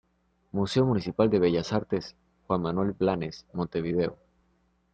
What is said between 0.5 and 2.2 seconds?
Museo Municipal de Bellas Artes